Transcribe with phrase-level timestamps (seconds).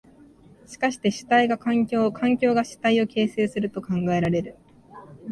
[0.65, 4.55] しかして主体が環境を、環境が主体を形成すると考えられる。